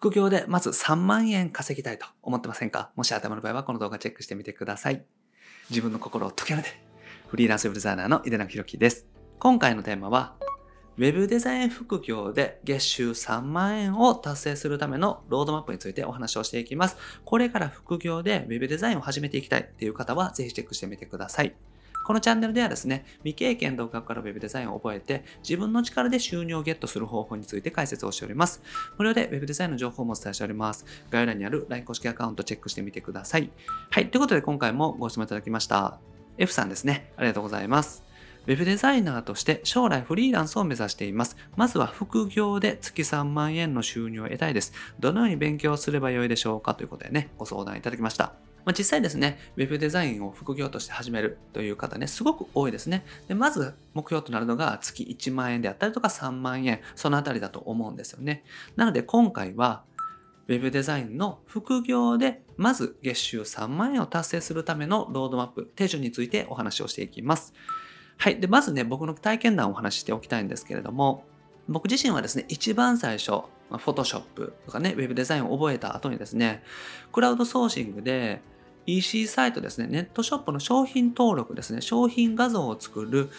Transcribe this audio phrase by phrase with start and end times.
[0.00, 2.90] 副業でまず3万円稼ぎたいと思ってませんか？
[2.96, 5.04] もし頭の場合はこの動画チェックしてみてください。
[5.68, 6.68] 自分の心を解き放て、
[7.28, 9.06] フリーランスウェブデザイナーの井出中弘樹です。
[9.38, 10.36] 今回のテーマは、
[10.96, 16.96] ウェブデザイン副業で月収3万円を達成するためのロードマップについてお話をしていきます。
[17.26, 21.54] これから副業でウェブデザインを始めていきたいっていう方はぜひチェックしてみてください。
[22.10, 28.62] このチャンネルではですね、未経験独学から Web デザインを覚えて、自分の力で収入をゲットする方法について解説をしております。
[28.98, 30.84] 無料で Web デザインの情報もお伝えしております。
[31.08, 33.48] 概要欄にある LINE 公式アカウントチェックしてみてください。
[33.90, 36.00] はい、ということで今回もご質問いただきました。
[36.36, 37.12] F さんですね。
[37.16, 38.02] ありがとうございます。
[38.48, 41.36] ウェブデザイナーとして将来フリーランスを目指しています。
[41.54, 44.72] まずは副業で月3万円の収入を得たいです。
[44.98, 48.49] どのように勉強すればよいでしょうかということでね、ご相談いただきました。
[48.64, 53.04] まあ、実際ですね、ウェブデザインを副業として始めるという方ね、すごく多いですね。
[53.28, 58.44] でまず目標となるのが月1万円であったりとか3万円、そのあたりだと思うんですよね。
[58.76, 59.84] なので今回は、
[60.48, 67.54] ウェブデザインの副業でまず月収3万円を達成するためのロードマップ、手順についてお話をしていきます。
[68.18, 68.40] はい。
[68.40, 71.24] で、まずね、僕の体験談をお話ししておきたいんですけれども、
[71.68, 76.62] 僕自身はですね、一番最初、フォトショップとかね、ウェブデザインを覚えた後にですね、
[77.12, 78.42] クラウドソーシングで
[78.86, 83.30] EC サイトですね、ネットショップの商品登録ですね、商品画像を作る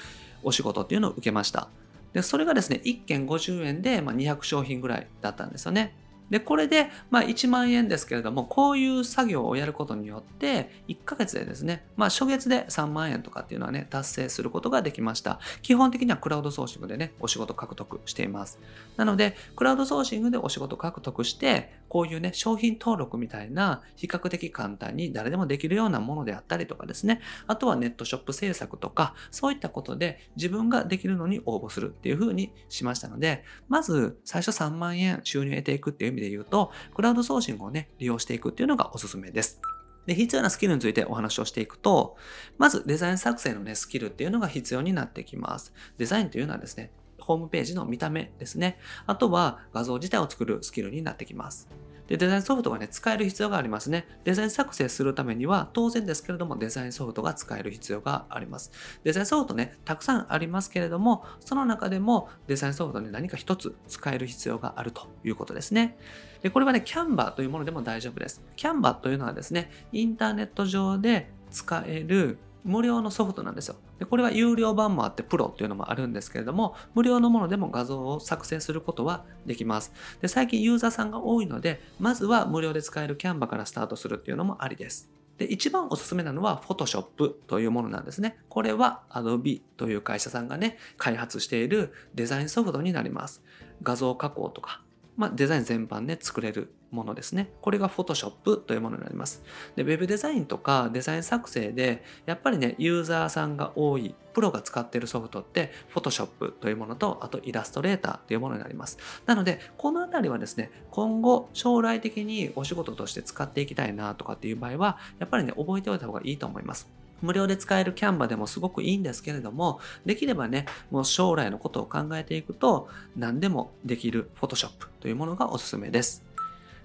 [0.44, 1.70] お仕事っていうのを受けました。
[2.14, 5.96] で、それがですね、1件50円で、ま200商品ぐらいだったんですよね。
[6.32, 15.42] で、これで、まあ1万円ですけれども、こういう作業をやることによって、1ヶ月でですね、まあ初月で3万円とかっていうのはね、達成することができました。
[15.62, 18.60] 基本的にはクラウドソーシングでね、お仕事獲得しています。
[18.96, 39.60] なので、クラウドソーシングでお仕事獲得して、こういうね、商品登録みたいな、比較的簡単に誰でもできるようなものであったりとかですね、あとはネットショップ制作とか、そういったことで自分ができるのに応募するっていう風にしましたので、まず最初3万円収入得ていくっていう意味で言うと、クラウドソーシングをね、利用していくっていうのがおすすめです。
[40.06, 42.16] で、必要なスキルについてお話をしていくと、
[42.58, 45.74] まずデザイン作成のね、スキルっていうのが必要になってきます。
[45.98, 48.78] デザインというのはですね、ホームページの見た目ですね。
[49.06, 51.70] あとは画像自体を作るスキルになってきます。
[52.12, 54.06] で、デザインソフトがね、使える必要がありますね。
[54.26, 58.70] デザイン作成するためには、当然ですけれども、デザインソフトが使える必要があります。
[59.06, 65.98] デザインソフトね、たくさんありますけれども、その中でもデザインソフトに何か一つ使える必要があるということですね。
[66.42, 68.44] で、これはね、キャンバーというものでも大丈夫です。
[68.58, 73.78] キャンバーというのはですね、インターネット上で使える無料のソフトなんですよ。
[74.02, 79.94] でこれは有料版もあってプロっていうのもあるんですけれども、無料のものでも画像を作成することはできます。
[80.22, 85.12] で最近ユーザーさんが多いので、まずは無料で使えるキャンバからスタートするっていうのもありです。
[85.38, 88.40] で、一番おすすめなのは Photoshop というものなんですね。
[88.50, 93.44] これは Adobe という会社さんがね、開発しているデザインソフトになります。
[93.84, 94.82] 画像加工とか、
[95.18, 97.50] まあ、デザイン全般で作れるものですね。
[97.62, 99.44] これが Photoshop というものになります。
[99.76, 108.98] で、Web デザインとかデザイン作成で、やっぱりね、ユーザーさんが多い、プロが使っているソフトって Photoshop というものと、あとイラストレーターというものになります。
[109.26, 117.01] なので、このあたりはですね、今後将来的にお仕事として使っていきたいなとかっていう場合は、やっぱりね、覚えておいた方がいいと思います。
[117.22, 126.24] 無料で使えるキャンバでもすごくいいんですけれども、できればね、もう将来のことを考えていくと、何でもできる Photoshop というものがおすすめです。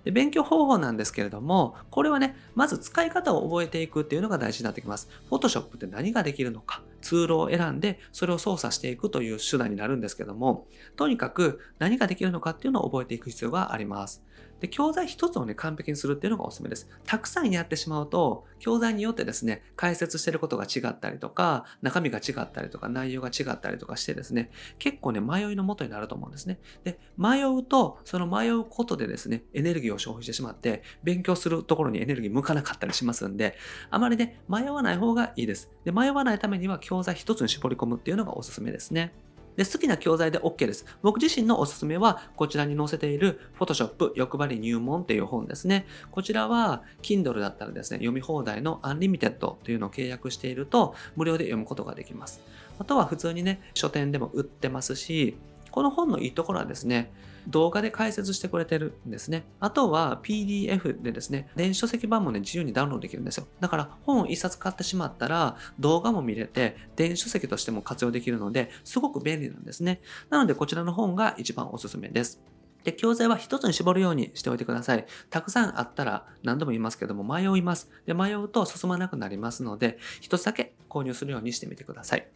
[0.06, 5.08] で勉強方法なんですけれども、これはね、まず使い方を覚えていくっていうのが大事になってきます。
[5.28, 14.22] Photoshop って何ができるのか、ツールを選んで、それを操作していくという手段になるんですけども、とにかく何ができるのかっていうのを覚えていく必要があります。
[14.60, 16.88] で、教材一つをね、完璧にするっていうのがおすすめです。
[17.04, 26.58] たくさんやってしまうと、教材によってですね、解説してることが違ったりとか、中身が違ったりとか、内容が違ったりとかしてですね、結構ね、迷いのもとになると思うんですね。
[26.84, 33.56] で、迷うと、その迷うことでですね、エネルギーを消費してしまって、勉強するところにエネルギー向かなかったりしますんで、
[33.90, 35.70] あまりね、迷わない方がいいです。
[35.84, 39.12] で、迷わないためには教材一つに絞り込むっていうのがおすすめですね。
[39.56, 40.86] で、好きな教材で OK です。
[41.02, 45.86] 僕自身のおすすめは、こちらに載せている Photoshop 欲張り入門っていう本ですね。
[46.10, 52.40] こちらは、Kindle だったらですね、読み放題の Unlimited というのを契約していると、無料で読むことができます。
[52.78, 55.36] あとは普通にね、書店でも売ってますし、
[55.76, 57.12] この本のいいところはですね、
[57.48, 59.44] 動画で解説してくれてるんですね。
[59.60, 63.46] あとは PDF でですね、電子書籍版もね、自由にダウンロードできるんですよ。
[63.60, 70.00] だから本を一冊買ってしまったら動画も見れて、電子書籍としても活用できるので、すごく便利なんですね。
[70.30, 72.40] なのでこちらの本が一番おすすめです。
[72.86, 75.04] で、教材は一つに絞るようにしておいてください。
[75.28, 77.90] たくさんあったら何度も言いますけども迷います。
[78.06, 82.28] で、迷うと進まなくなりますので、一つだけ購入するようにしてみてください。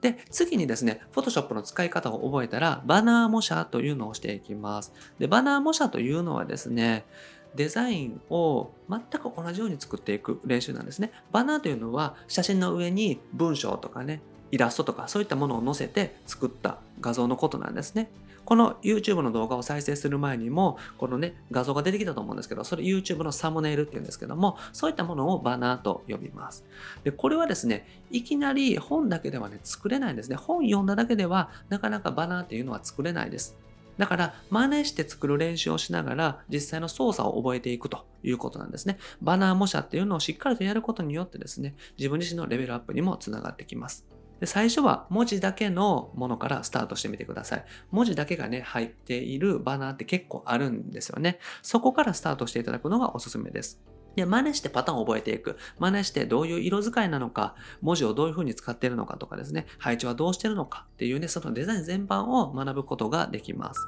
[0.00, 4.92] で、次にですね、Photoshop の使い方を覚えたら、バナー模写というのをしていきます。
[5.18, 7.04] で、バナー模写というのはですね、
[7.56, 11.10] デザインを全く同じように作っていく練習なんですね。
[11.32, 14.20] バナーというのは写真の上に文章とかね、
[14.52, 18.10] イラストとかそういったものを載せて作った画像のことなんですね。
[18.48, 26.64] この YouTube の動画を再生する前にも、このね、画像が出てきたと思うんですけど、それ YouTube のサムネイルっていうんですけども、そういったものをバナーと呼びます。
[27.04, 30.36] で、これはですね、いきなり本だけではね、作れないんですね。
[30.36, 33.54] 本読んだだけでは、なかなかバナーっていうのは作れないです。
[33.98, 38.96] だから、真似して作る練習をしながら、実際の操作を覚えていくということなんですね。
[39.20, 44.06] バナー模写っていうのをしっかりとやることによってですね、自分自身のレベルアップにもつながってきます。
[44.40, 47.64] で最初は文字だけのものからスタートしてみてください。
[47.90, 51.38] 文字だけがね、入っているバナーって結構あるんですよね。
[51.62, 53.80] そこからスタートしていただくのがおすすめです。
[54.16, 55.56] で、真似してパターンを覚えていく。
[55.78, 63.80] 真似してどういう色使いなのか、文字をどういう風に使っているのかとかですね、配置はどうしているのかっていうね、そのデザイン全般を学ぶことができます。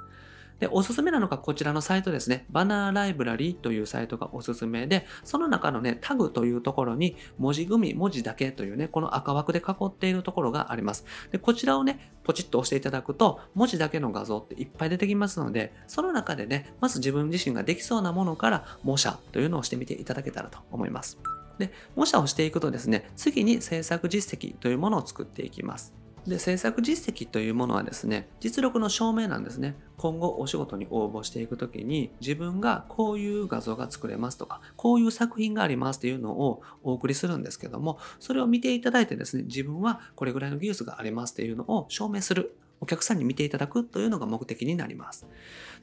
[0.61, 2.45] で、おすすめなのがこちらのサイトですね。
[2.51, 11.05] バナーライブラリーというサイトがおすすめで、その中のね、タグというところに文字組み、文字だけというね、この赤枠で囲っているところがあります。
[11.33, 21.19] で、こちらをね、ポチッと押していただくと、文字だけの画像っていっぱい出てきますので、その中でね、まず自分自身ができそうなものから模写というのをしてみていただけたらと思います。
[21.59, 25.95] で、模写をしていくとですね、次に制作実績というものを作っていきます。
[26.27, 29.77] で制作実績というものはですね実力の証明なんですね。
[29.97, 45.27] 今後お仕事に応募していく時に自分がこういう画像が作れますとかこういう作品がありますっていうのをお送りするんですけどもそれを見ていただいてですね自分はこれぐらいの技術がありますっていうのを証明するお客さんに見ていただくというのが目的になります。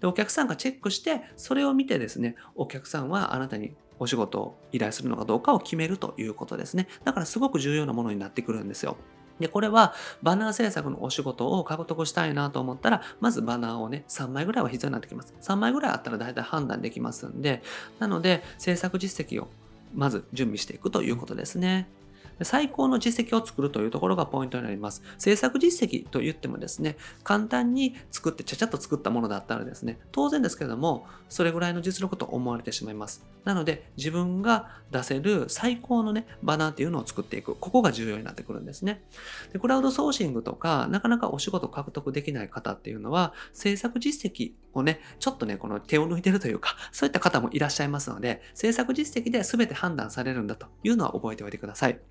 [0.02, 6.88] でお客さんがチェックしてそれを見てですねお客さんはあなたにお仕事を依頼するのかどうかを決めるということですね。
[7.04, 8.98] だからすごく重要なものになってくるんですよ。
[9.40, 15.34] で、これはバナー制作のお仕事を獲得したいなと思ったら、まずバナーをね、3枚ぐらいは必要になってきます。
[15.42, 17.62] 3枚ぐらいあったら大体判断できますんで、
[18.00, 19.48] なので制作実績を
[19.94, 21.88] まず準備していくということですね。
[22.44, 25.04] 最高の実績を作るというところがポイントになります。
[25.18, 33.26] 制作実績と言ってもですね、簡単に作ってちゃちゃっと作ったものだったらですね、当然ですけれども、それぐらいの実力と思われてしまいます。
[33.44, 37.56] なので、自分が出せる最高のね、バナーっていうのを作っていく。
[37.56, 39.04] ここが重要になってくるんですね。
[39.54, 52.02] で、クラウドソーシングとか、なかなかお仕事獲得できない方っていうのは、制作実績をね、ちょっとね、この手を抜いてるというか、そういった方もいらっしゃいますので、制作実績で全て判断されるんだというのは覚えておいてください。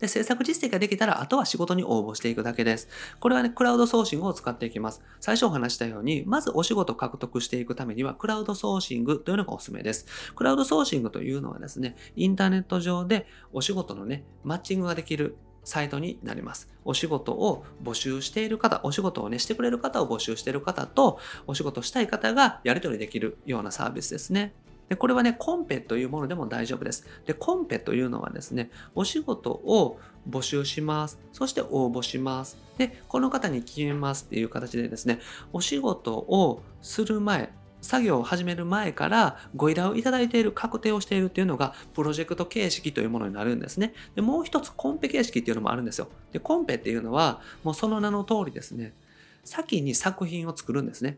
[0.00, 2.88] で、制作実績ができたら、あとは仕事に応募していくだけです。
[3.20, 5.02] これはね、クラウドソーシングを使っていきます。
[5.20, 10.06] 最初お話したように、まずお仕事を獲得していくためには、クラウドソーシングというのがおすすめです。
[10.34, 16.68] クラウドソーシングというのはですね、インターネット上でお仕事のね、マッチングができるサイトになります。
[16.84, 24.54] お仕事を募集している方、お仕事をね、してくれる方を募集している方と、お仕事したい方がやり取りできるようなサービスですね。
[24.90, 27.06] で、これはね、コンペというものでも大丈夫です。
[27.24, 31.20] で、コンペというのはですね、お仕事を募集します。
[31.32, 32.58] そして応募します。
[32.76, 35.20] で、この方に決めますっていう形でですね、
[35.52, 43.94] お仕事をする前、作業を始める前からご依頼をいただいている、確定をしているっていうのがプロジェクト形式というものになるんですね。
[44.16, 46.08] で、もう一つコンペ形式っていうのもあるんですよ。
[46.32, 48.92] で、コンペっていうのはもうその名の通りですね、
[49.44, 51.16] 先に作品を作るんですね。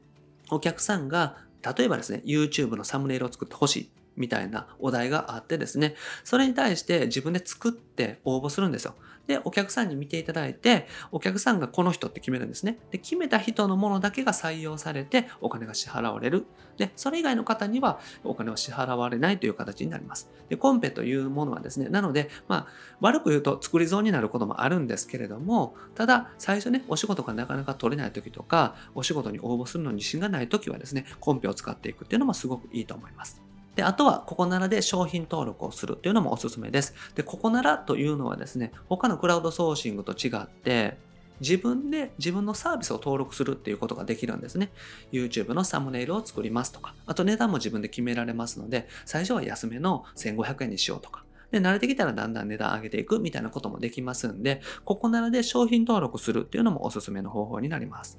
[0.51, 3.91] お客さんが例えばですね、YouTube のサムネイルを作ってほしい。
[4.17, 8.95] みたいなお題があってですね、それに対して自分で作って応募するんですよ。
[9.27, 12.79] で、お客さんに見ていただいて、お客さんがこの人って決めるんですね。
[12.91, 16.45] で、決めた人のものだけが採用されて、お金が支払われる。
[16.77, 20.29] で、それ以外の方にはお金は支払われないという形になります。
[20.49, 22.67] で、コンペというものはですね、なので、まあ、
[23.01, 33.52] 悪く言うと作り損になることもあるんですけれども、ただ、最初ね、お仕事がなかなか取れない時とか、お仕事に応募するのに自信がない時はですね、コンペを使っていくっていうのもすごくいいと思います。
[33.75, 36.95] で、あとは、ここならで商品登録をするというのもおすすめです。
[37.15, 40.99] で、ここならというのはですね、他のクラウドソーシングと違って、
[41.41, 44.71] 自分で自分のサービスを登録するっていうことができるんですね。
[45.11, 58.19] YouTube のサムネイルを作りますとか、あと値段も自分で決められますので、最初は安めの1500円にしようとか、で、慣れてきたらだんだん値段上げていくみたいなこともできますんで、ここならで商品登録するっていうのもおすすめの方法になります。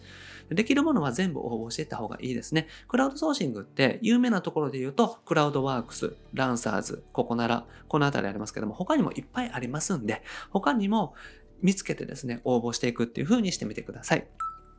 [0.50, 2.68] できるものは全部応募していった方がいいですね。
[2.88, 10.22] クラウドソーシングって有名なところで言うと、クラウドワークス、ランサーズ、ここなら、このあたりありますけども、他にもいっぱいありますんで、
[10.52, 11.16] 他にも
[11.62, 14.28] 見つけてですね、応募していくっていう風にしてみてください。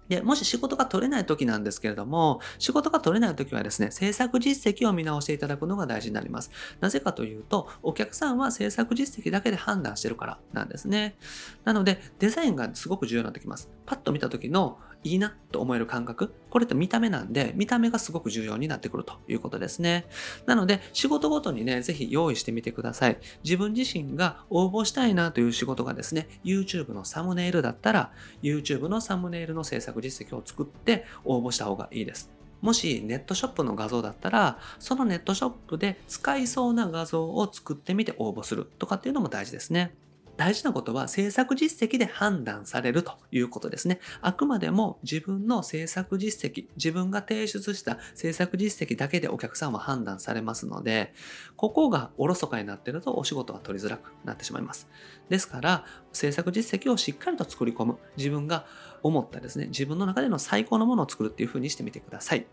[0.08, 6.50] で、もし仕事が取れない時なんですけれども、仕事が取れない時はですね、制作実績を見直していただくのが大事になります。
[6.80, 11.16] なぜかというと、お客さんは制作実績だけで判断してるからなんですね。
[11.64, 13.70] なので、デザインがすごく重要になってきます。
[13.86, 16.34] パッと見た時のいいなと思える感覚。
[16.50, 20.06] これって見た目なんで、見た目がすごく重要になってくるということですね。
[20.46, 23.18] なので、仕事ごとにね、ぜひ用意してみてください。
[23.44, 32.30] 自分自身が応募したいなという仕事がですね、YouTube のサムネイルだったら、YouTube のサムネイルの制作実績を作って応募した方がいいです。
[32.64, 39.94] もしネットショップの画像だったら、そのネットショップで使いそうな画像を作ってみて応募するとかっていうのも大事ですね。
[40.36, 44.00] 大事なことは制作実績で判断されるということですね。
[44.20, 51.14] あくまでも自分の制作実績、自分が提出した制作実績だけでお客さんは判断されますので、
[51.56, 54.88] ここがおろそかになってるとお仕事は取りづらくなってしまいます。
[55.28, 57.98] ですから、制作実績をしっかりと作り込む。
[58.16, 58.66] 自分が
[59.02, 62.46] 思ったですね、自分の中での最高のものを作るっていう風にしてみてください。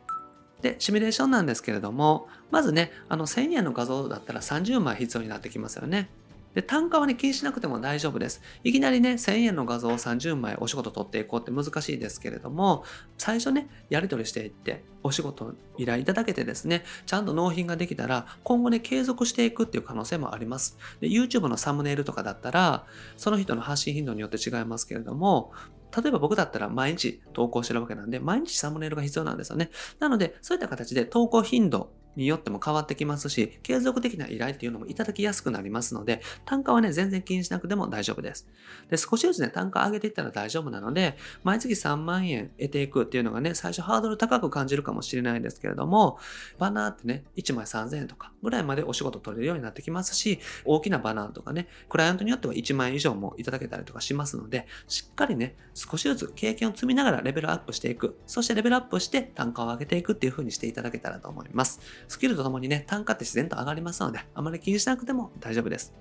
[0.62, 6.10] で、シミュレーションなんですけれども、まずね、あの1000円の画像だったら30枚必要になってきますよね。
[6.54, 8.42] で、単価はね、気にしなくても大丈夫です。
[8.64, 12.84] いきなりね、1000円の画像を30枚お仕事取っていこうって難しいですけれども、
[13.18, 20.78] 最初ね、やり取りしていって、お仕事依頼いただけてですね、ちゃんと納品ができたら、今後ね、継続していくっていう可能性もあります。
[21.00, 22.86] で、YouTube のサムネイルとかだったら、
[23.18, 25.52] その人の発信頻度によって違いますけれども、
[25.96, 29.70] 例えば僕だったら毎日投稿してるわけなんで、毎日サムネイルが必要なんですよね。
[30.00, 38.48] なので、そういった形で投稿頻度によっても変わってきますし、継続的な依頼っていうのもいただきやすくなりますので、単価はね、全然気にしなくても大丈夫です。
[38.90, 46.18] で、少しずつね、単価上げていったら大丈夫なので、毎月3万円得ていくっていうのがね、最初ハードル高く感じるかもしれないんですけれども、
[46.58, 58.18] バナーってね、1枚3000円とかぐらいまでお仕事取れるようになってきますし、大きなバナーとかね、クライアントによっては1万円以上もいただけたりとかしますので、しっかりね、少しずつ経験を積みながらレベルアップしていく。
[58.28, 61.80] そしてレベルアップして単価を上げていくっていう風にしていただけたらと思います。
[62.08, 65.94] スキルとともにね、単価って自然と上がりますので、あまり気にしなくても大丈夫です。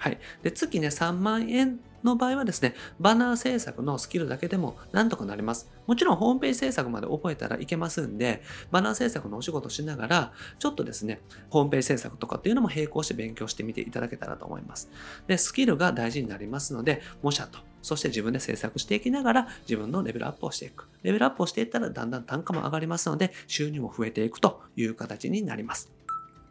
[0.00, 0.18] はい。
[0.42, 5.70] で、月ね、3万円の場合はですね、バナー制作のスキルだけでもなんとかなります。
[5.86, 14.90] もちろんホームページ制作まで覚えたらいけますんで、バナー制作のお仕事しながら、ちょっとですね、ホームページ制作とかっていうのも並行して勉強してみていただけたらと思います。
[15.26, 20.88] で、スキルが大事になりますので、模写と、そして自分で制作していきながら自分のレベルアップをしていく。
[21.02, 25.92] レベルアップをしていったらだんだん単価も上がりますので、収入も増えていくという形になります。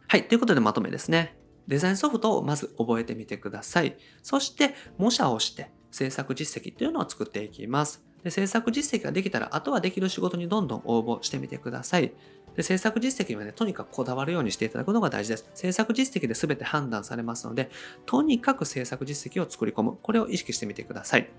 [0.06, 0.28] はい。
[0.28, 1.40] ということでまとめですね。
[1.68, 3.96] デザインソフトをまず覚えてみてください。
[4.22, 8.02] そして模写をして制作実績というのを作っていきます。
[8.22, 12.12] で制作実績ができたら、あとはできる仕事にどんどん応募してみてください。
[12.56, 15.50] で制作実績はね、とにかくこだわるようにしていただくのが大事です。
[15.54, 17.70] 制作実績で全て判断されますので、
[18.06, 19.98] とにかく制作実績を作り込む。
[20.02, 21.30] これを意識してみてください。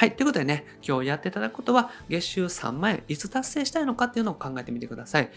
[0.00, 0.16] はい。
[0.16, 5.28] ということでね、今日やっていただくことは、月収3万円、いつ達成したいのかっていうのを考えてみてください。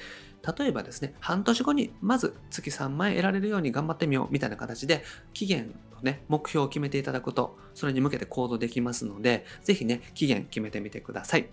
[0.58, 5.04] 例えばですね、半年後にまず月3万円得られるように頑張ってみようみたいな形で、
[5.34, 11.50] 期限のね、目標を決めていただくと、それに向けて行動できますので、ぜひね、期限決めてみてください。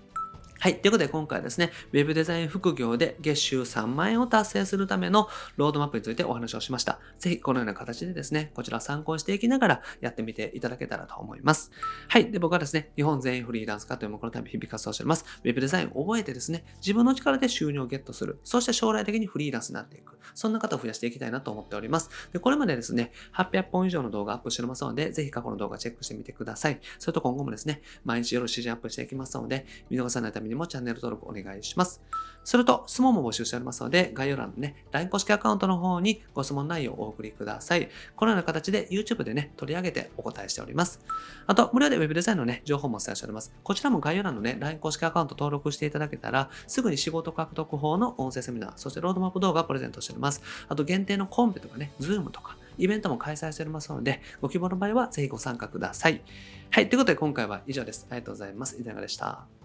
[0.62, 0.78] はい。
[0.78, 5.26] ということで今回はですね、Web デザイン副業で月収3万円を達成するための
[5.56, 6.98] ロードマップについてお話をしました。
[7.18, 11.70] ぜひこのような形でですね、こちら参考にしていきながらやってみていただけたらと思います。
[12.08, 12.30] はい。
[12.30, 15.24] で、僕はですね、日本全員フリーランス化という目のため日々活動しております。
[15.44, 18.38] Web デザインを覚えてですね、自分の力で収入をゲットする。
[18.44, 20.18] そして将来的にフリーランスになっていく。
[20.34, 22.10] そんな方を増やしていきたいなと思っております。
[22.34, 26.78] で、これまでですね、800本以上の動画アップしておりますので、ぜひ過去の動画チェックしてみてください。
[26.98, 32.02] それと今後もですね、毎日夜指示アップしていきますので、見逃さないためににもチャンネル登録お願いします。
[32.42, 37.90] それと、質問も募集しておりますので、概要欄のね、LINE 公式アカウントの方にご質問内容をお送りください。
[38.16, 41.00] このような形で YouTube でね、取り上げてお答えしております。
[41.46, 43.52] あと、無料で Web デザインのね、情報もお伝えしております。
[43.62, 50.42] こちらも概要欄のね、LINE 公式アカウント登録していただけたら、すぐに仕事獲得法の音声セミナー、そしてロードマップ動画をプレゼントしております。
[50.68, 56.22] あと、限定のコンペとかね、Zoom とか、イベントも開催しておりますので、ご希望の場合はぜひご参加ください。
[56.70, 58.06] はい、ということで今回は以上です。
[58.10, 58.80] ありがとうございます。
[58.80, 59.59] いかがでした